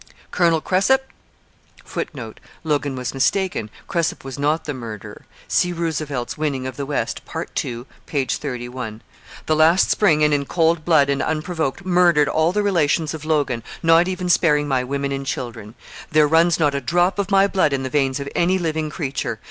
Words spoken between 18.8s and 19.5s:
creature.